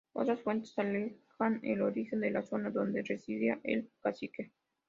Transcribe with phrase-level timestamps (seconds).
[0.13, 4.51] Otras fuentes alegan el origen a la zona donde residía el cacique.